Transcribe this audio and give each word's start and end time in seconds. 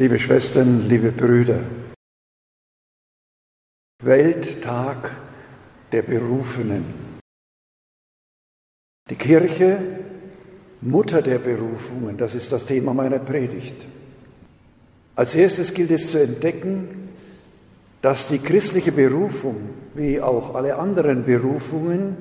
liebe 0.00 0.18
Schwestern, 0.18 0.88
liebe 0.88 1.12
Brüder. 1.12 1.60
Welttag 4.02 5.14
der 5.92 6.00
Berufenen. 6.00 6.86
Die 9.10 9.16
Kirche, 9.16 9.78
Mutter 10.80 11.20
der 11.20 11.38
Berufungen, 11.38 12.16
das 12.16 12.34
ist 12.34 12.50
das 12.50 12.64
Thema 12.64 12.94
meiner 12.94 13.18
Predigt. 13.18 13.74
Als 15.16 15.34
erstes 15.34 15.74
gilt 15.74 15.90
es 15.90 16.10
zu 16.10 16.18
entdecken, 16.18 17.10
dass 18.00 18.28
die 18.28 18.38
christliche 18.38 18.92
Berufung, 18.92 19.68
wie 19.92 20.18
auch 20.18 20.54
alle 20.54 20.76
anderen 20.76 21.26
Berufungen, 21.26 22.16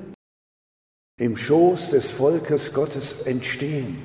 im 1.17 1.37
Schoß 1.37 1.91
des 1.91 2.09
Volkes 2.09 2.73
Gottes 2.73 3.21
entstehen 3.21 3.99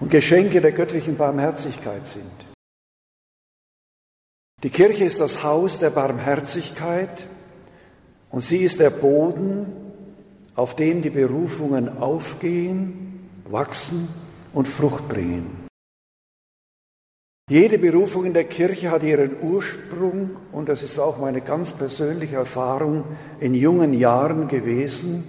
und 0.00 0.10
Geschenke 0.10 0.60
der 0.60 0.72
göttlichen 0.72 1.16
Barmherzigkeit 1.16 2.04
sind. 2.04 2.49
Die 4.62 4.70
Kirche 4.70 5.04
ist 5.04 5.20
das 5.20 5.42
Haus 5.42 5.78
der 5.78 5.88
Barmherzigkeit 5.88 7.26
und 8.30 8.40
sie 8.40 8.58
ist 8.58 8.78
der 8.78 8.90
Boden, 8.90 9.66
auf 10.54 10.76
dem 10.76 11.00
die 11.00 11.08
Berufungen 11.08 11.96
aufgehen, 11.98 13.30
wachsen 13.48 14.08
und 14.52 14.68
Frucht 14.68 15.08
bringen. 15.08 15.66
Jede 17.48 17.78
Berufung 17.78 18.26
in 18.26 18.34
der 18.34 18.44
Kirche 18.44 18.90
hat 18.90 19.02
ihren 19.02 19.42
Ursprung, 19.42 20.36
und 20.52 20.68
das 20.68 20.82
ist 20.82 20.98
auch 21.00 21.18
meine 21.18 21.40
ganz 21.40 21.72
persönliche 21.72 22.36
Erfahrung 22.36 23.04
in 23.40 23.54
jungen 23.54 23.92
Jahren 23.92 24.46
gewesen. 24.46 25.24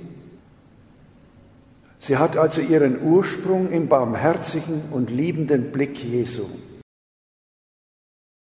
Sie 1.98 2.18
hat 2.18 2.38
also 2.38 2.62
ihren 2.62 3.02
Ursprung 3.02 3.72
im 3.72 3.88
barmherzigen 3.88 4.82
und 4.91 5.10
liebenden 5.10 5.72
Blick 5.72 6.04
Jesu. 6.04 6.46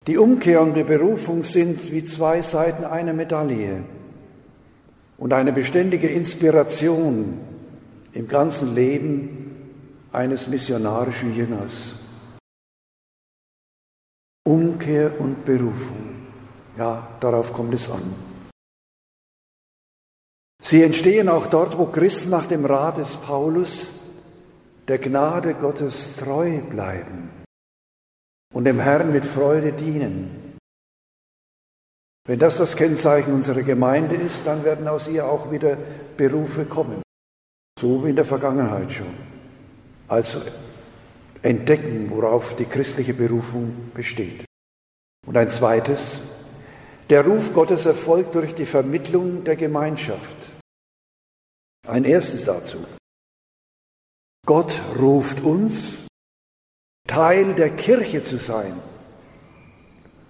Die 0.08 0.18
Umkehr 0.18 0.62
und 0.62 0.74
die 0.74 0.86
Berufung 0.86 1.44
sind 1.44 1.92
wie 1.92 2.06
zwei 2.06 2.42
Seiten 2.42 2.86
einer 2.86 3.12
Medaille 3.12 3.84
und 5.18 5.34
eine 5.34 5.52
beständige 5.52 6.08
Inspiration 6.08 7.38
im 8.14 8.28
ganzen 8.30 8.74
Leben 8.74 9.76
eines 10.14 10.48
missionarischen 10.48 11.36
Jüngers. 11.36 11.96
Umkehr 14.46 15.20
und 15.20 15.44
Berufung, 15.44 16.16
ja, 16.78 17.06
darauf 17.20 17.52
kommt 17.52 17.74
es 17.74 17.92
an. 17.92 18.16
Sie 20.62 20.84
entstehen 20.84 21.28
auch 21.28 21.48
dort, 21.48 21.78
wo 21.78 21.88
Christen 21.88 22.30
nach 22.30 22.46
dem 22.46 22.64
Rat 22.64 22.98
des 22.98 23.18
Paulus 23.18 23.90
der 24.88 25.00
Gnade 25.00 25.54
Gottes 25.54 26.16
treu 26.16 26.60
bleiben 26.62 27.37
und 28.54 28.66
dem 28.66 28.80
Herrn 28.80 29.12
mit 29.12 29.26
Freude 29.26 29.74
dienen 29.74 30.48
wenn 32.28 32.40
das 32.40 32.58
das 32.58 32.76
Kennzeichen 32.76 33.34
unserer 33.34 33.64
Gemeinde 33.64 34.16
ist, 34.16 34.46
dann 34.46 34.66
werden 34.66 34.88
aus 34.90 35.08
ihr 35.08 35.26
auch 35.26 35.50
wieder 35.50 35.78
Berufe 36.18 36.66
kommen. 36.66 37.02
So 37.80 38.04
wie 38.04 38.10
in 38.10 38.18
der 38.18 38.26
Vergangenheit 38.26 38.92
schon. 38.92 39.16
Also 40.10 40.42
entdecken, 41.42 42.12
worauf 42.12 42.58
die 42.58 42.66
christliche 42.66 43.14
Berufung 43.14 43.92
besteht. 43.94 44.44
Und 45.26 45.38
ein 45.38 45.50
zweites, 45.50 46.20
der 47.10 47.26
Ruf 47.26 47.54
Gottes 47.54 47.86
erfolgt 47.86 48.36
durch 48.36 48.54
die 48.54 48.66
Vermittlung 48.66 49.46
der 49.46 49.56
Gemeinschaft. 49.56 50.38
Ein 51.88 52.04
erstes 52.04 52.44
dazu. 52.44 52.86
Gott 54.46 54.82
ruft 55.00 55.42
uns, 55.42 56.00
Teil 57.08 57.54
der 57.54 57.72
Kirche 57.72 58.22
zu 58.22 58.38
sein. 58.38 58.74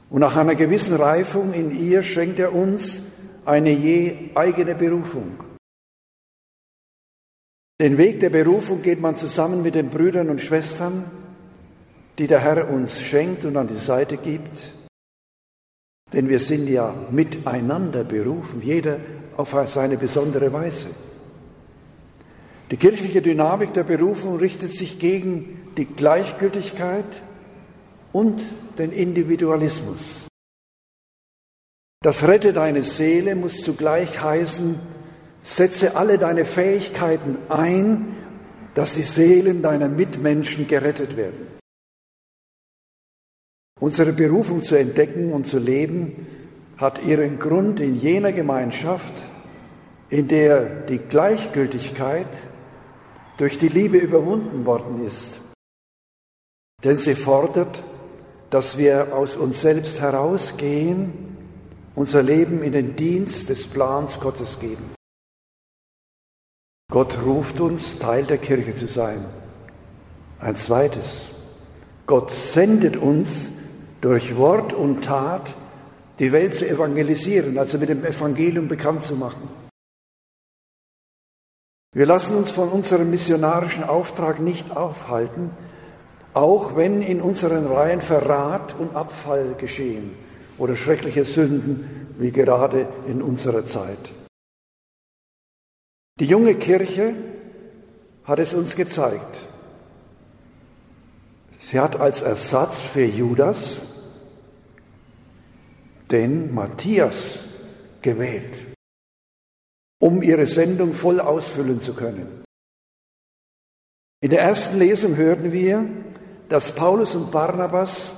Und 0.10 0.22
nach 0.22 0.38
einer 0.38 0.56
gewissen 0.56 0.96
Reifung 0.96 1.54
in 1.54 1.78
ihr 1.78 2.04
schenkt 2.04 2.40
er 2.40 2.54
uns 2.54 3.02
eine 3.46 3.72
je 3.72 4.30
eigene 4.36 4.76
Berufung. 4.76 5.44
Den 7.80 7.98
Weg 7.98 8.20
der 8.22 8.30
Berufung 8.30 8.82
geht 8.82 9.00
man 9.00 9.18
zusammen 9.18 9.62
mit 9.62 9.76
den 9.76 9.90
Brüdern 9.90 10.30
und 10.30 10.42
Schwestern, 10.42 11.12
die 12.18 12.28
der 12.28 12.40
Herr 12.40 12.70
uns 12.70 13.00
schenkt 13.00 13.46
und 13.46 13.58
an 13.58 13.68
die 13.68 13.76
Seite 13.76 14.18
gibt. 14.18 14.72
Denn 16.14 16.30
wir 16.30 16.40
sind 16.40 16.68
ja 16.70 16.96
miteinander 17.12 18.04
berufen, 18.04 18.62
jeder 18.62 19.00
auf 19.36 19.56
seine 19.68 19.98
besondere 19.98 20.52
Weise. 20.52 20.88
Die 22.72 22.78
kirchliche 22.78 23.22
Dynamik 23.22 23.74
der 23.74 23.84
Berufung 23.84 24.38
richtet 24.38 24.74
sich 24.74 25.00
gegen 25.00 25.72
die 25.78 25.86
Gleichgültigkeit 25.86 27.22
und 28.12 28.42
den 28.78 28.92
Individualismus. 28.92 30.28
Das 32.02 32.28
Rette 32.28 32.54
deine 32.54 32.84
Seele 32.84 33.36
muss 33.36 33.62
zugleich 33.62 34.22
heißen, 34.22 34.80
setze 35.44 35.96
alle 35.96 36.18
deine 36.18 36.46
Fähigkeiten 36.46 37.38
ein, 37.50 38.16
dass 38.76 38.94
die 38.94 39.04
Seelen 39.04 39.62
deiner 39.62 39.88
Mitmenschen 39.88 40.68
gerettet 40.68 41.16
werden. 41.16 41.48
Unsere 43.80 44.12
Berufung 44.12 44.62
zu 44.62 44.76
entdecken 44.76 45.32
und 45.32 45.48
zu 45.48 45.58
leben 45.58 46.28
hat 46.78 47.04
ihren 47.04 47.40
Grund 47.40 47.80
in 47.80 47.96
jener 47.96 48.32
Gemeinschaft, 48.32 49.14
in 50.10 50.28
der 50.28 50.66
die 50.86 51.00
Gleichgültigkeit 51.00 52.28
durch 53.38 53.58
die 53.58 53.70
Liebe 53.70 53.98
überwunden 53.98 54.66
worden 54.66 55.06
ist. 55.06 55.40
Denn 56.84 56.98
sie 56.98 57.16
fordert, 57.16 57.84
dass 58.50 58.78
wir 58.78 59.16
aus 59.16 59.36
uns 59.36 59.62
selbst 59.62 60.00
herausgehen, 60.00 61.12
unser 61.96 62.22
Leben 62.22 62.62
in 62.62 62.72
den 62.72 62.96
Dienst 62.96 63.50
des 63.50 63.68
Plans 63.68 64.20
Gottes 64.20 64.60
geben. 64.60 64.94
Gott 66.92 67.18
ruft 67.26 67.60
uns, 67.60 68.00
Teil 68.00 68.24
der 68.24 68.38
Kirche 68.38 68.74
zu 68.76 68.88
sein. 68.88 69.26
Ein 70.40 70.56
zweites, 70.56 71.30
Gott 72.06 72.32
sendet 72.32 72.96
uns 72.96 73.50
durch 74.00 74.38
Wort 74.38 74.72
und 74.72 75.04
Tat 75.04 75.56
die 76.20 76.32
Welt 76.32 76.56
zu 76.56 76.68
evangelisieren, 76.68 77.58
also 77.58 77.78
mit 77.78 77.90
dem 77.90 78.06
Evangelium 78.06 78.68
bekannt 78.68 79.04
zu 79.04 79.16
machen. 79.16 79.67
Wir 81.94 82.06
lassen 82.06 82.36
uns 82.36 82.52
von 82.52 82.70
unserem 82.70 83.10
missionarischen 83.10 83.84
Auftrag 83.84 84.40
nicht 84.40 84.76
aufhalten, 84.76 85.52
auch 86.34 86.76
wenn 86.76 87.02
in 87.02 87.22
unseren 87.22 87.66
Reihen 87.66 88.02
Verrat 88.02 88.76
und 88.78 88.96
Abfall 88.96 89.56
geschehen 89.58 90.12
oder 90.58 90.76
schreckliche 90.76 91.26
Sünden 91.26 92.14
wie 92.18 92.32
gerade 92.32 92.88
in 93.08 93.22
unserer 93.22 93.66
Zeit. 93.66 94.14
Die 96.20 96.26
junge 96.26 96.56
Kirche 96.56 97.16
hat 98.24 98.40
es 98.40 98.54
uns 98.54 98.76
gezeigt. 98.76 99.38
Sie 101.60 101.80
hat 101.80 102.00
als 102.00 102.22
Ersatz 102.22 102.80
für 102.80 103.06
Judas 103.06 103.82
den 106.12 106.54
Matthias 106.54 107.46
gewählt, 108.02 108.67
um 110.00 110.22
ihre 110.22 110.46
Sendung 110.46 110.94
voll 110.94 111.20
ausfüllen 111.20 111.80
zu 111.82 111.94
können. 111.94 112.44
In 114.22 114.32
der 114.32 114.42
ersten 114.42 114.80
Lesung 114.80 115.16
hörten 115.16 115.52
wir, 115.52 115.86
dass 116.50 116.74
Paulus 116.74 117.16
und 117.16 117.32
Barnabas 117.32 118.16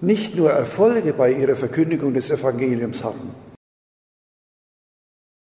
nicht 0.00 0.36
nur 0.36 0.50
Erfolge 0.50 1.12
bei 1.12 1.32
ihrer 1.32 1.56
Verkündigung 1.56 2.14
des 2.14 2.30
Evangeliums 2.30 3.04
hatten. 3.04 3.34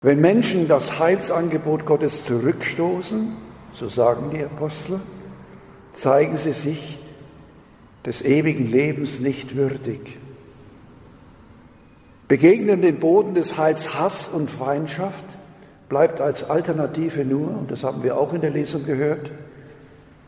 Wenn 0.00 0.20
Menschen 0.20 0.66
das 0.66 0.98
Heilsangebot 0.98 1.86
Gottes 1.86 2.24
zurückstoßen, 2.24 3.36
so 3.74 3.88
sagen 3.88 4.30
die 4.30 4.42
Apostel, 4.42 5.00
zeigen 5.92 6.36
sie 6.36 6.52
sich 6.52 6.98
des 8.04 8.22
ewigen 8.22 8.68
Lebens 8.68 9.20
nicht 9.20 9.54
würdig. 9.54 10.18
Begegnen 12.26 12.82
den 12.82 12.98
Boden 12.98 13.34
des 13.34 13.56
Heils 13.56 13.94
Hass 13.94 14.26
und 14.26 14.50
Feindschaft 14.50 15.25
bleibt 15.92 16.22
als 16.22 16.48
Alternative 16.48 17.22
nur, 17.22 17.48
und 17.48 17.70
das 17.70 17.84
haben 17.84 18.02
wir 18.02 18.16
auch 18.16 18.32
in 18.32 18.40
der 18.40 18.48
Lesung 18.48 18.86
gehört, 18.86 19.30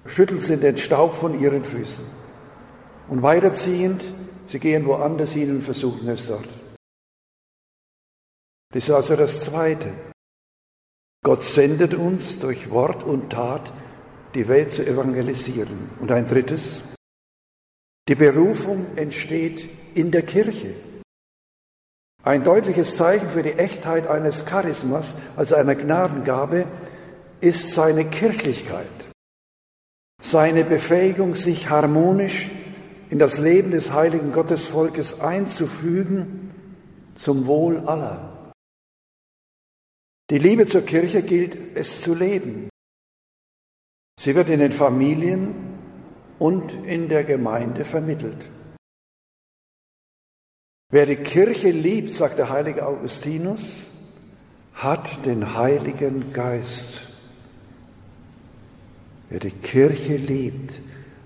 schütteln 0.05 0.39
sie 0.39 0.59
den 0.59 0.77
Staub 0.77 1.15
von 1.15 1.41
ihren 1.41 1.65
Füßen. 1.65 2.05
Und 3.09 3.23
weiterziehend, 3.23 4.03
sie 4.47 4.59
gehen 4.59 4.85
woanders 4.85 5.33
hin 5.33 5.51
und 5.53 5.63
versuchen 5.63 6.07
es 6.11 6.27
dort. 6.27 6.47
Das 8.75 8.85
ist 8.85 8.91
also 8.91 9.17
das 9.17 9.41
Zweite. 9.41 9.89
Gott 11.23 11.43
sendet 11.43 11.95
uns 11.95 12.41
durch 12.41 12.71
Wort 12.71 13.03
und 13.03 13.31
Tat, 13.31 13.73
die 14.35 14.47
Welt 14.49 14.71
zu 14.71 14.87
evangelisieren. 14.87 15.89
Und 15.99 16.13
ein 16.13 16.27
drittes, 16.27 16.83
die 18.07 18.17
Berufung 18.17 18.85
entsteht 18.97 19.67
in 19.95 20.11
der 20.11 20.25
Kirche. 20.25 20.75
Ein 22.25 22.43
deutliches 22.43 22.97
Zeichen 22.97 23.29
für 23.29 23.43
die 23.43 23.53
Echtheit 23.53 24.07
eines 24.07 24.47
Charismas, 24.47 25.15
also 25.37 25.55
einer 25.55 25.75
Gnadengabe, 25.75 26.65
ist 27.41 27.73
seine 27.73 28.07
Kirchlichkeit 28.07 28.89
seine 30.25 30.65
Befähigung, 30.65 31.35
sich 31.35 31.69
harmonisch 31.69 32.51
in 33.11 33.19
das 33.19 33.39
Leben 33.39 33.73
des 33.73 33.93
heiligen 33.93 34.33
Gottesvolkes 34.33 35.21
einzufügen 35.21 36.51
zum 37.15 37.47
Wohl 37.47 37.81
aller. 37.81 38.53
Die 40.31 40.39
Liebe 40.39 40.67
zur 40.67 40.83
Kirche 40.83 41.23
gilt 41.23 41.77
es 41.77 42.01
zu 42.01 42.15
leben. 42.15 42.71
Sie 44.19 44.35
wird 44.35 44.49
in 44.49 44.61
den 44.61 44.73
Familien 44.73 45.55
und 46.39 46.73
in 46.87 47.11
der 47.11 47.25
Gemeinde 47.25 47.85
vermittelt. 47.85 48.51
Wer 50.95 51.07
die 51.07 51.17
Kirche 51.17 51.71
liebt, 51.71 52.15
sagt 52.15 52.39
der 52.39 52.51
heilige 52.51 52.87
Augustinus, 52.87 53.65
hat 54.75 55.27
den 55.27 55.57
Heiligen 55.57 56.33
Geist. 56.33 57.09
Wer 59.29 59.41
die 59.41 59.51
Kirche 59.51 60.15
liebt, 60.15 60.81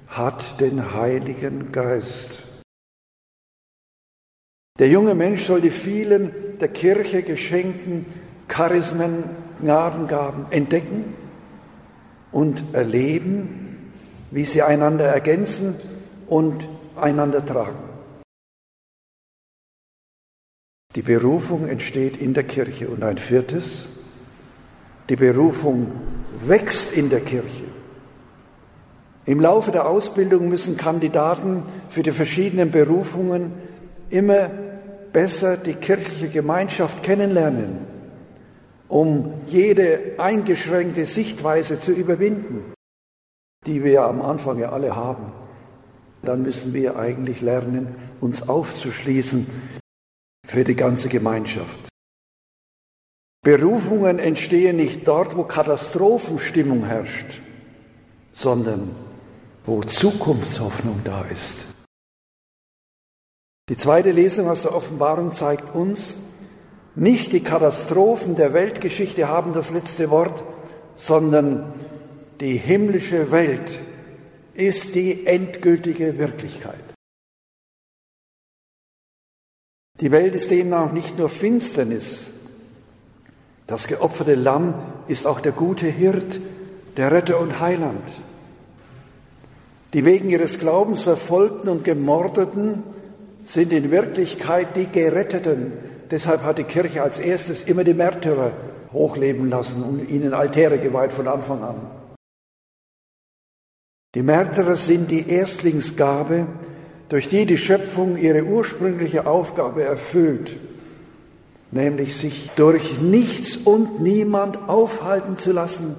hat 0.07 0.59
den 0.63 0.95
Heiligen 0.95 1.71
Geist. 1.71 2.45
Der 4.79 4.89
junge 4.89 5.15
Mensch 5.15 5.45
soll 5.45 5.61
die 5.61 5.69
vielen 5.69 6.33
der 6.61 6.69
Kirche 6.69 7.23
geschenkten 7.23 8.07
Charismen, 8.49 9.25
Gnadengaben 9.61 10.47
entdecken 10.51 11.13
und 12.33 12.73
erleben, 12.73 13.93
wie 14.31 14.47
sie 14.47 14.63
einander 14.63 15.05
ergänzen 15.05 15.75
und 16.27 16.67
einander 16.97 17.45
tragen. 17.45 17.98
Die 20.99 21.03
Berufung 21.03 21.69
entsteht 21.69 22.21
in 22.21 22.35
der 22.35 22.43
Kirche. 22.43 22.89
Und 22.89 23.05
ein 23.05 23.19
viertes, 23.19 23.87
die 25.09 25.15
Berufung 25.15 25.93
wächst 26.45 26.93
in 26.93 27.09
der 27.09 27.21
Kirche. 27.21 27.67
Im 29.25 29.39
Laufe 29.39 29.71
der 29.71 29.89
Ausbildung 29.89 30.49
müssen 30.49 30.77
Kandidaten 30.77 31.63
für 31.89 32.03
die 32.03 32.11
verschiedenen 32.11 32.73
Berufungen 32.73 33.53
immer 34.11 34.51
besser 35.13 35.57
die 35.57 35.75
kirchliche 35.75 36.31
Gemeinschaft 36.31 37.05
kennenlernen, 37.05 37.79
um 38.89 39.35
jede 39.47 40.15
eingeschränkte 40.19 41.07
Sichtweise 41.07 41.79
zu 41.79 41.93
überwinden, 41.93 42.73
die 43.67 43.85
wir 43.85 44.03
am 44.03 44.21
Anfang 44.21 44.59
ja 44.59 44.71
alle 44.73 44.97
haben. 44.97 45.33
Dann 46.23 46.43
müssen 46.43 46.75
wir 46.75 46.99
eigentlich 46.99 47.41
lernen, 47.41 47.87
uns 48.21 48.49
aufzuschließen 48.49 49.47
für 50.49 50.65
die 50.65 50.75
ganze 50.75 51.09
Gemeinschaft. 51.09 51.89
Berufungen 53.43 54.19
entstehen 54.19 54.77
nicht 54.77 55.07
dort, 55.07 55.37
wo 55.37 55.45
Katastrophenstimmung 55.45 56.87
herrscht, 56.87 57.41
sondern 58.33 58.91
wo 59.65 59.83
Zukunftshoffnung 59.83 61.03
da 61.05 61.23
ist. 61.25 61.67
Die 63.69 63.77
zweite 63.77 64.11
Lesung 64.11 64.49
aus 64.49 64.63
der 64.63 64.75
Offenbarung 64.75 65.35
zeigt 65.35 65.75
uns, 65.75 66.17
nicht 66.95 67.33
die 67.33 67.43
Katastrophen 67.43 68.35
der 68.35 68.55
Weltgeschichte 68.55 69.29
haben 69.29 69.53
das 69.53 69.71
letzte 69.71 70.11
Wort, 70.11 70.43
sondern 70.95 71.75
die 72.41 72.57
himmlische 72.57 73.31
Welt 73.31 73.79
ist 74.55 74.95
die 74.95 75.27
endgültige 75.27 76.19
Wirklichkeit. 76.19 76.88
Die 80.01 80.13
Welt 80.13 80.35
ist 80.35 80.51
demnach 80.51 80.93
nicht 80.93 81.19
nur 81.19 81.29
Finsternis. 81.29 82.27
Das 83.67 83.89
geopferte 83.89 84.35
Lamm 84.35 84.75
ist 85.09 85.27
auch 85.27 85.41
der 85.41 85.53
gute 85.53 85.87
Hirt, 85.87 86.41
der 86.97 87.11
Retter 87.11 87.41
und 87.41 87.61
Heiland. 87.61 88.09
Die 89.93 90.05
wegen 90.05 90.31
ihres 90.31 90.59
Glaubens 90.59 91.03
verfolgten 91.03 91.69
und 91.69 91.85
gemordeten 91.85 92.83
sind 93.43 93.73
in 93.73 93.91
Wirklichkeit 93.91 94.77
die 94.77 94.87
Geretteten. 94.87 95.73
Deshalb 96.11 96.43
hat 96.45 96.59
die 96.59 96.65
Kirche 96.65 97.03
als 97.03 97.19
erstes 97.19 97.63
immer 97.63 97.85
die 97.85 97.95
Märtyrer 97.95 98.53
hochleben 98.93 99.49
lassen 99.51 99.83
und 99.83 100.09
ihnen 100.09 100.35
Altäre 100.35 100.79
geweiht 100.79 101.13
von 101.13 101.29
Anfang 101.29 101.63
an. 101.63 101.77
Die 104.15 104.23
Märtyrer 104.23 104.77
sind 104.77 105.11
die 105.11 105.29
Erstlingsgabe, 105.29 106.47
durch 107.09 107.29
die 107.29 107.47
die 107.47 107.59
Schöpfung 107.59 108.17
ihre 108.17 108.45
ursprüngliche 108.45 109.27
Aufgabe 109.27 109.83
erfüllt, 109.83 110.57
nämlich 111.71 112.17
sich 112.17 112.51
durch 112.57 113.01
nichts 113.01 113.57
und 113.57 114.01
niemand 114.01 114.69
aufhalten 114.69 115.39
zu 115.39 115.53
lassen, 115.53 115.95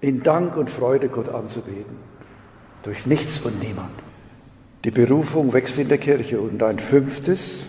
in 0.00 0.22
Dank 0.22 0.56
und 0.56 0.70
Freude 0.70 1.08
Gott 1.08 1.28
anzubeten. 1.28 1.96
Durch 2.82 3.06
nichts 3.06 3.40
und 3.40 3.60
niemand. 3.60 3.90
Die 4.84 4.92
Berufung 4.92 5.52
wächst 5.52 5.78
in 5.78 5.88
der 5.88 5.98
Kirche. 5.98 6.40
Und 6.40 6.62
ein 6.62 6.78
fünftes, 6.78 7.64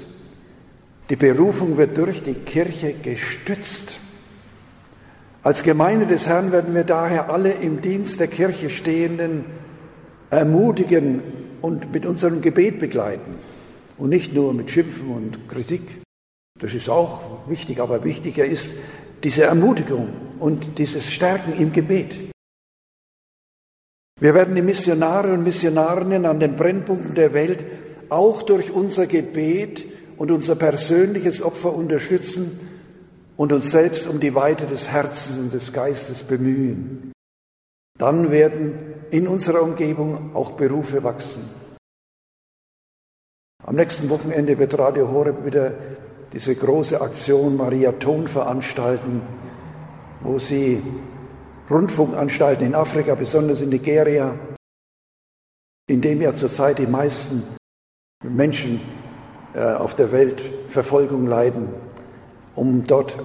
die 1.10 1.16
Berufung 1.16 1.78
wird 1.78 1.98
durch 1.98 2.22
die 2.22 2.36
Kirche 2.36 2.94
gestützt. 2.94 4.00
Als 5.42 5.64
Gemeinde 5.64 6.06
des 6.06 6.28
Herrn 6.28 6.52
werden 6.52 6.76
wir 6.76 6.84
daher 6.84 7.32
alle 7.32 7.52
im 7.52 7.82
Dienst 7.82 8.20
der 8.20 8.28
Kirche 8.28 8.70
Stehenden 8.70 9.46
ermutigen 10.30 11.24
und 11.62 11.92
mit 11.92 12.06
unserem 12.06 12.42
Gebet 12.42 12.80
begleiten 12.80 13.36
und 13.98 14.10
nicht 14.10 14.34
nur 14.34 14.54
mit 14.54 14.72
Schimpfen 14.72 15.10
und 15.12 15.50
Kritik. 15.50 16.02
Das 16.60 16.74
ist 16.74 16.90
auch 16.90 17.48
wichtig, 17.48 17.80
aber 17.80 18.04
wichtiger 18.04 18.46
ist 18.46 18.76
diese 19.24 19.44
Ermutigung 19.44 20.10
und 20.40 20.78
dieses 20.78 21.12
Stärken 21.12 21.54
im 21.54 21.74
Gebet. 21.74 22.32
Wir 24.20 24.34
werden 24.34 24.56
die 24.56 24.62
Missionare 24.62 25.34
und 25.34 25.44
Missionarinnen 25.44 26.26
an 26.26 26.40
den 26.40 26.56
Brennpunkten 26.56 27.16
der 27.16 27.34
Welt 27.34 27.64
auch 28.10 28.44
durch 28.44 28.72
unser 28.72 29.08
Gebet 29.08 29.86
und 30.18 30.32
unser 30.32 30.56
persönliches 30.56 31.42
Opfer 31.42 31.74
unterstützen 31.74 32.60
und 33.38 33.54
uns 33.54 33.72
selbst 33.72 34.08
um 34.08 34.20
die 34.20 34.36
Weite 34.36 34.66
des 34.66 34.90
Herzens 34.90 35.38
und 35.38 35.54
des 35.54 35.72
Geistes 35.72 36.24
bemühen. 36.24 37.14
Dann 38.00 38.32
werden 38.32 38.96
in 39.12 39.28
unserer 39.28 39.62
Umgebung 39.62 40.34
auch 40.34 40.52
Berufe 40.52 41.04
wachsen. 41.04 41.44
Am 43.64 43.76
nächsten 43.76 44.10
Wochenende 44.10 44.58
wird 44.58 44.80
Radio 44.80 45.10
Horeb 45.10 45.46
wieder 45.46 45.74
diese 46.32 46.56
große 46.56 47.02
Aktion 47.02 47.58
Maria 47.58 47.92
Ton 47.92 48.28
veranstalten, 48.28 49.22
wo 50.22 50.40
sie 50.40 50.82
Rundfunkanstalten 51.70 52.66
in 52.66 52.74
Afrika, 52.74 53.16
besonders 53.16 53.60
in 53.60 53.70
Nigeria, 53.70 54.34
in 55.88 56.00
dem 56.00 56.22
ja 56.22 56.34
zurzeit 56.34 56.80
die 56.80 56.88
meisten 56.88 57.44
Menschen 58.24 58.80
äh, 59.54 59.60
auf 59.60 59.96
der 59.96 60.14
Welt 60.14 60.42
Verfolgung 60.70 61.28
leiden, 61.28 61.68
um 62.56 62.88
dort 62.88 63.20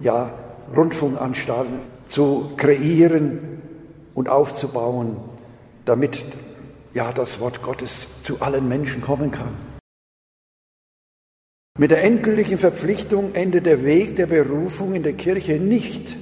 ja 0.00 0.32
Rundfunkanstalten 0.74 1.80
zu 2.06 2.52
kreieren 2.56 3.59
und 4.14 4.28
aufzubauen, 4.28 5.16
damit 5.84 6.24
ja 6.94 7.12
das 7.12 7.40
Wort 7.40 7.62
Gottes 7.62 8.08
zu 8.22 8.40
allen 8.40 8.68
Menschen 8.68 9.02
kommen 9.02 9.30
kann. 9.30 9.56
Mit 11.78 11.90
der 11.90 12.02
endgültigen 12.02 12.58
Verpflichtung 12.58 13.34
endet 13.34 13.64
der 13.64 13.84
Weg 13.84 14.16
der 14.16 14.26
Berufung 14.26 14.94
in 14.94 15.02
der 15.02 15.14
Kirche 15.14 15.54
nicht, 15.54 16.16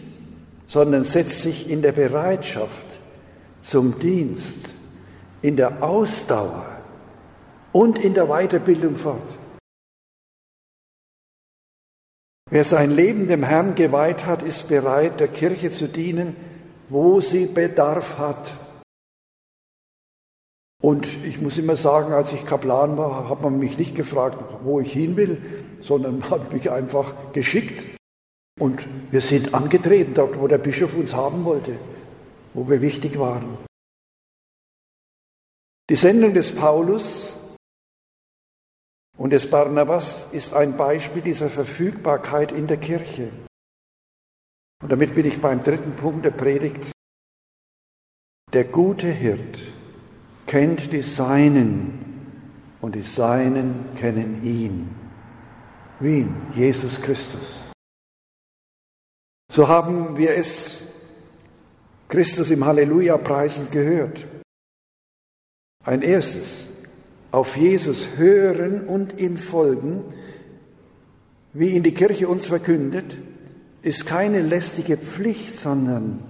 sondern 0.66 1.04
setzt 1.04 1.42
sich 1.42 1.68
in 1.70 1.82
der 1.82 1.92
Bereitschaft 1.92 2.86
zum 3.62 3.98
Dienst, 3.98 4.58
in 5.42 5.56
der 5.56 5.82
Ausdauer 5.82 6.66
und 7.72 7.98
in 7.98 8.14
der 8.14 8.26
Weiterbildung 8.26 8.96
fort. 8.96 9.38
Wer 12.50 12.64
sein 12.64 12.90
Leben 12.90 13.28
dem 13.28 13.42
Herrn 13.42 13.74
geweiht 13.74 14.24
hat, 14.24 14.42
ist 14.42 14.68
bereit, 14.68 15.20
der 15.20 15.28
Kirche 15.28 15.70
zu 15.70 15.86
dienen, 15.86 16.36
wo 16.88 17.20
sie 17.20 17.46
Bedarf 17.46 18.18
hat. 18.18 18.50
Und 20.80 21.06
ich 21.24 21.40
muss 21.40 21.58
immer 21.58 21.76
sagen, 21.76 22.12
als 22.12 22.32
ich 22.32 22.46
Kaplan 22.46 22.96
war, 22.96 23.28
hat 23.28 23.42
man 23.42 23.58
mich 23.58 23.78
nicht 23.78 23.96
gefragt, 23.96 24.38
wo 24.62 24.80
ich 24.80 24.92
hin 24.92 25.16
will, 25.16 25.42
sondern 25.80 26.30
hat 26.30 26.52
mich 26.52 26.70
einfach 26.70 27.32
geschickt. 27.32 27.98
Und 28.58 28.86
wir 29.10 29.20
sind 29.20 29.54
angetreten 29.54 30.14
dort, 30.14 30.38
wo 30.38 30.48
der 30.48 30.58
Bischof 30.58 30.94
uns 30.94 31.14
haben 31.14 31.44
wollte, 31.44 31.78
wo 32.54 32.68
wir 32.68 32.80
wichtig 32.80 33.18
waren. 33.18 33.58
Die 35.90 35.96
Sendung 35.96 36.34
des 36.34 36.54
Paulus 36.54 37.32
und 39.16 39.30
des 39.30 39.48
Barnabas 39.50 40.26
ist 40.32 40.54
ein 40.54 40.76
Beispiel 40.76 41.22
dieser 41.22 41.50
Verfügbarkeit 41.50 42.52
in 42.52 42.66
der 42.66 42.76
Kirche. 42.76 43.30
Und 44.82 44.92
damit 44.92 45.14
bin 45.14 45.26
ich 45.26 45.40
beim 45.40 45.62
dritten 45.62 45.92
Punkt 45.92 46.24
der 46.24 46.30
Predigt. 46.30 46.92
Der 48.52 48.64
gute 48.64 49.08
Hirt 49.08 49.58
kennt 50.46 50.92
die 50.92 51.02
Seinen 51.02 52.24
und 52.80 52.94
die 52.94 53.02
Seinen 53.02 53.94
kennen 53.96 54.44
ihn. 54.44 54.94
Wen? 56.00 56.34
Jesus 56.54 57.00
Christus. 57.00 57.64
So 59.50 59.68
haben 59.68 60.16
wir 60.16 60.34
es 60.34 60.82
Christus 62.08 62.50
im 62.50 62.64
Halleluja 62.64 63.18
preisend 63.18 63.72
gehört. 63.72 64.26
Ein 65.84 66.02
erstes. 66.02 66.68
auf 67.30 67.56
Jesus 67.56 68.16
hören 68.16 68.86
und 68.86 69.18
ihm 69.18 69.36
folgen, 69.36 70.02
wie 71.52 71.70
ihn 71.70 71.82
die 71.82 71.92
Kirche 71.92 72.28
uns 72.28 72.46
verkündet, 72.46 73.16
ist 73.82 74.06
keine 74.06 74.42
lästige 74.42 74.96
Pflicht, 74.96 75.56
sondern 75.56 76.20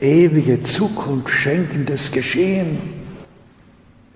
ewige 0.00 0.62
Zukunft 0.62 1.30
schenkendes 1.30 2.12
Geschehen. 2.12 2.78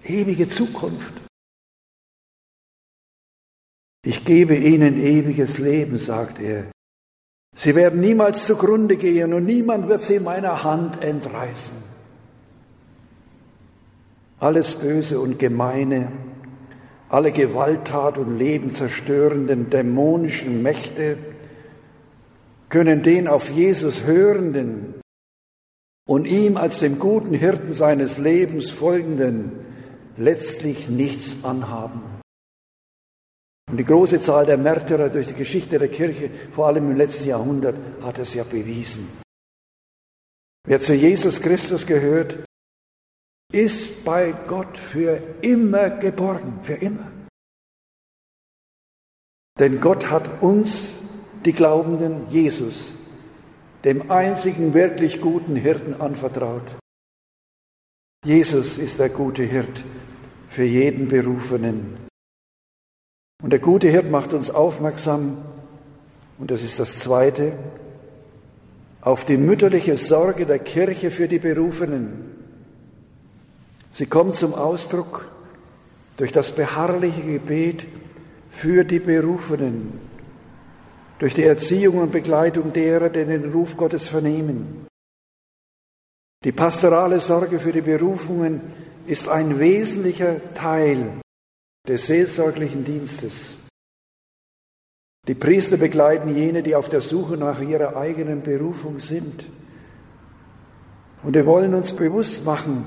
Ewige 0.05 0.49
Zukunft. 0.49 1.15
Ich 4.05 4.25
gebe 4.25 4.57
ihnen 4.57 4.99
ewiges 4.99 5.59
Leben, 5.59 5.99
sagt 5.99 6.41
er. 6.41 6.71
Sie 7.55 7.75
werden 7.75 8.01
niemals 8.01 8.47
zugrunde 8.47 8.97
gehen 8.97 9.35
und 9.35 9.45
niemand 9.45 9.89
wird 9.89 10.03
sie 10.03 10.21
meiner 10.21 10.65
Hand 10.65 11.03
entreißen. 11.03 11.77
Alles 14.39 14.75
Böse 14.75 15.21
und 15.21 15.39
Gemeine, 15.39 16.11
alle 17.11 17.31
Gewalttat 17.33 18.17
und 18.17 18.39
lebenzerstörenden 18.39 19.69
dämonischen 19.69 20.63
Mächte 20.63 21.19
können 22.71 23.03
den 23.03 23.29
auf 23.29 23.45
Jesus 23.49 24.05
hörenden 24.05 25.01
und 26.09 26.25
ihm 26.25 26.57
als 26.57 26.79
dem 26.79 26.99
guten 26.99 27.35
Hirten 27.35 27.75
seines 27.75 28.17
Lebens 28.17 28.71
folgenden 28.71 29.67
letztlich 30.17 30.89
nichts 30.89 31.45
anhaben. 31.45 32.21
Und 33.71 33.77
die 33.77 33.85
große 33.85 34.21
Zahl 34.21 34.47
der 34.47 34.59
Märtyrer 34.59 35.11
durch 35.11 35.29
die 35.29 35.35
Geschichte 35.35 35.79
der 35.79 35.89
Kirche, 35.89 36.31
vor 36.53 36.67
allem 36.67 36.91
im 36.91 36.97
letzten 36.97 37.29
Jahrhundert, 37.29 37.77
hat 38.03 38.19
es 38.19 38.35
ja 38.35 38.43
bewiesen. 38.43 39.07
Wer 40.67 40.81
zu 40.81 40.95
Jesus 40.95 41.41
Christus 41.41 41.87
gehört, 41.87 42.45
ist 43.53 44.05
bei 44.05 44.33
Gott 44.33 44.77
für 44.77 45.23
immer 45.41 45.91
geborgen, 45.91 46.61
für 46.63 46.75
immer. 46.75 47.11
Denn 49.59 49.81
Gott 49.81 50.11
hat 50.11 50.43
uns, 50.43 50.97
die 51.45 51.53
Glaubenden, 51.53 52.29
Jesus, 52.29 52.93
dem 53.85 54.11
einzigen 54.11 54.75
wirklich 54.75 55.21
guten 55.21 55.57
Hirten 55.57 56.01
anvertraut. 56.01 56.77
Jesus 58.25 58.77
ist 58.77 58.99
der 58.99 59.09
gute 59.09 59.43
Hirt 59.43 59.83
für 60.49 60.65
jeden 60.65 61.09
Berufenen. 61.09 61.97
Und 63.43 63.51
der 63.51 63.59
gute 63.59 63.89
Hirt 63.89 64.11
macht 64.11 64.35
uns 64.35 64.51
aufmerksam, 64.51 65.39
und 66.39 66.51
das 66.51 66.63
ist 66.63 66.79
das 66.79 66.99
Zweite, 66.99 67.53
auf 69.01 69.25
die 69.25 69.39
mütterliche 69.39 69.97
Sorge 69.97 70.45
der 70.45 70.59
Kirche 70.59 71.11
für 71.11 71.29
die 71.29 71.39
Berufenen. 71.39 72.37
Sie 73.91 74.07
kommt 74.07 74.37
zum 74.37 74.55
Ausdruck 74.55 75.31
durch 76.19 76.33
das 76.33 76.53
beharrliche 76.53 77.23
Gebet 77.23 77.87
für 78.51 78.85
die 78.85 78.99
Berufenen, 78.99 80.10
durch 81.21 81.35
die 81.35 81.45
Erziehung 81.45 81.99
und 81.99 82.13
Begleitung 82.13 82.73
derer, 82.73 83.11
die 83.11 83.25
den 83.27 83.53
Ruf 83.53 83.77
Gottes 83.77 84.09
vernehmen. 84.09 84.87
Die 86.43 86.53
pastorale 86.53 87.21
Sorge 87.21 87.59
für 87.59 87.73
die 87.73 87.83
Berufungen 87.83 88.63
ist 89.07 89.29
ein 89.29 89.59
wesentlicher 89.59 90.55
Teil 90.55 91.21
des 91.87 92.07
seelsorglichen 92.07 92.87
Dienstes. 92.87 93.59
Die 95.29 95.35
Priester 95.35 95.77
begleiten 95.77 96.35
jene, 96.35 96.63
die 96.63 96.75
auf 96.75 96.89
der 96.89 97.03
Suche 97.03 97.37
nach 97.37 97.61
ihrer 97.61 97.97
eigenen 97.97 98.41
Berufung 98.41 98.99
sind. 98.99 99.47
Und 101.23 101.35
wir 101.35 101.45
wollen 101.45 101.75
uns 101.75 101.93
bewusst 101.93 102.47
machen, 102.47 102.87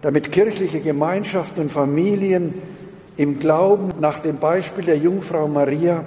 damit 0.00 0.32
kirchliche 0.32 0.80
Gemeinschaften 0.80 1.60
und 1.60 1.70
Familien 1.70 2.54
im 3.18 3.38
Glauben 3.38 3.92
nach 4.00 4.20
dem 4.20 4.38
Beispiel 4.38 4.84
der 4.84 4.96
Jungfrau 4.96 5.46
Maria 5.46 6.02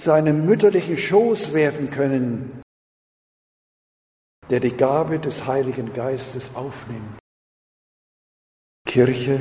zu 0.00 0.12
einem 0.12 0.46
mütterlichen 0.46 0.96
Schoß 0.96 1.52
werden 1.52 1.90
können, 1.90 2.62
der 4.48 4.60
die 4.60 4.72
Gabe 4.72 5.18
des 5.18 5.46
Heiligen 5.46 5.92
Geistes 5.92 6.54
aufnimmt. 6.54 7.18
Kirche 8.86 9.40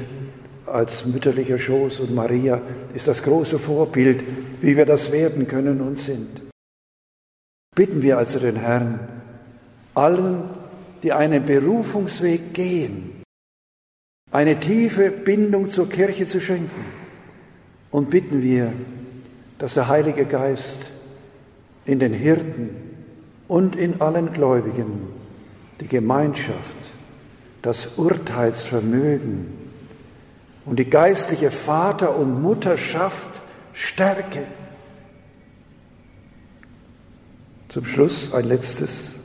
als 0.66 1.06
mütterlicher 1.06 1.58
Schoß 1.58 2.02
und 2.02 2.14
Maria 2.14 2.62
ist 2.94 3.08
das 3.08 3.24
große 3.24 3.58
Vorbild, 3.58 4.24
wie 4.62 4.76
wir 4.76 4.86
das 4.86 5.14
werden 5.14 5.48
können 5.48 5.80
und 5.80 5.98
sind. 5.98 6.42
Bitten 7.74 8.02
wir 8.02 8.18
also 8.18 8.40
den 8.40 8.58
Herrn, 8.58 9.00
allen, 9.96 10.44
die 11.02 11.14
einen 11.14 11.46
Berufungsweg 11.46 12.54
gehen, 12.54 13.24
eine 14.32 14.60
tiefe 14.60 15.10
Bindung 15.10 15.70
zur 15.70 15.88
Kirche 15.88 16.28
zu 16.28 16.42
schenken. 16.42 16.86
Und 17.92 18.10
bitten 18.12 18.44
wir, 18.44 18.72
dass 19.60 19.76
der 19.76 19.88
Heilige 19.90 20.26
Geist 20.26 20.86
in 21.86 22.00
den 22.00 22.14
Hirten 22.14 22.70
und 23.48 23.76
in 23.76 24.02
allen 24.02 24.34
Gläubigen 24.34 25.10
die 25.80 25.88
Gemeinschaft, 25.88 26.78
das 27.62 27.98
Urteilsvermögen 27.98 29.48
und 30.66 30.80
die 30.80 30.90
geistliche 30.90 31.52
Vater- 31.52 32.16
und 32.16 32.42
Mutterschaft 32.42 33.42
stärke. 33.74 34.44
Zum 37.68 37.86
Schluss 37.86 38.34
ein 38.34 38.46
letztes. 38.46 39.16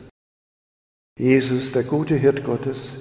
Jesus, 1.17 1.73
der 1.73 1.85
gute 1.85 2.17
Hirt 2.17 2.45
Gottes, 2.45 2.97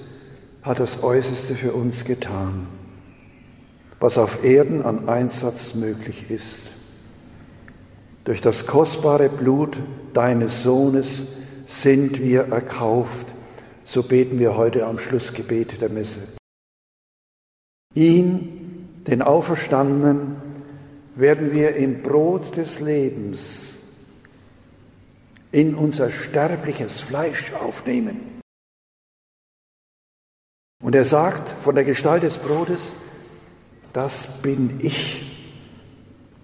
hat 0.61 0.79
das 0.79 1.01
Äußerste 1.01 1.55
für 1.55 1.73
uns 1.73 2.05
getan, 2.05 2.67
was 3.99 4.17
auf 4.19 4.43
Erden 4.43 4.83
an 4.83 5.09
Einsatz 5.09 5.73
möglich 5.73 6.29
ist. 6.29 6.73
Durch 8.23 8.39
das 8.39 8.65
kostbare 8.65 9.29
Blut 9.29 9.77
deines 10.13 10.63
Sohnes 10.63 11.23
sind 11.67 12.21
wir 12.21 12.43
erkauft. 12.43 13.27
So 13.83 14.03
beten 14.03 14.39
wir 14.39 14.55
heute 14.55 14.85
am 14.85 14.97
Schlussgebet 14.97 15.81
der 15.81 15.89
Messe. 15.89 16.19
Ihn, 17.95 19.03
den 19.07 19.21
Auferstandenen, 19.21 20.37
werden 21.15 21.51
wir 21.51 21.75
im 21.75 22.01
Brot 22.01 22.55
des 22.55 22.79
Lebens 22.79 23.75
in 25.51 25.75
unser 25.75 26.09
sterbliches 26.09 26.99
Fleisch 26.99 27.53
aufnehmen. 27.53 28.41
Und 30.81 30.95
er 30.95 31.05
sagt 31.05 31.49
von 31.63 31.75
der 31.75 31.83
Gestalt 31.83 32.23
des 32.23 32.37
Brotes, 32.37 32.93
das 33.91 34.27
bin 34.41 34.79
ich. 34.81 35.32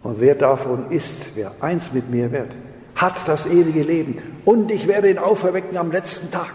Und 0.04 0.20
wer 0.20 0.36
davon 0.36 0.92
isst, 0.92 1.36
wer 1.36 1.62
eins 1.62 1.92
mit 1.94 2.10
mir 2.10 2.32
wird, 2.32 2.56
hat 2.96 3.28
das 3.28 3.46
ewige 3.46 3.84
Leben. 3.84 4.42
Und 4.46 4.72
ich 4.72 4.88
werde 4.88 5.10
ihn 5.10 5.18
auferwecken 5.18 5.78
am 5.78 5.92
letzten 5.92 6.32
Tag. 6.32 6.54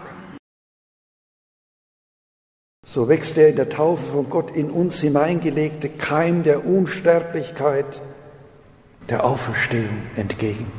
So 2.87 3.09
wächst 3.09 3.37
er 3.37 3.49
in 3.49 3.55
der 3.55 3.69
Taufe 3.69 4.03
von 4.03 4.29
Gott 4.29 4.55
in 4.55 4.69
uns 4.69 4.99
hineingelegte 5.01 5.89
Keim 5.89 6.43
der 6.43 6.65
Unsterblichkeit, 6.65 8.01
der 9.09 9.25
Auferstehung 9.25 10.01
entgegen. 10.15 10.71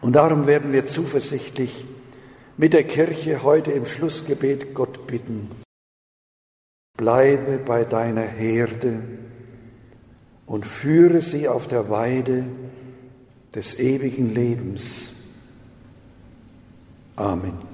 Und 0.00 0.14
darum 0.14 0.46
werden 0.46 0.72
wir 0.72 0.88
zuversichtlich 0.88 1.86
mit 2.56 2.74
der 2.74 2.84
Kirche 2.84 3.42
heute 3.42 3.72
im 3.72 3.86
Schlussgebet 3.86 4.74
Gott 4.74 5.06
bitten. 5.06 5.50
Bleibe 6.98 7.58
bei 7.58 7.84
deiner 7.84 8.26
Herde 8.26 9.02
und 10.46 10.66
führe 10.66 11.20
sie 11.20 11.48
auf 11.48 11.68
der 11.68 11.88
Weide 11.88 12.44
des 13.54 13.78
ewigen 13.78 14.34
Lebens. 14.34 15.10
Amen. 17.16 17.71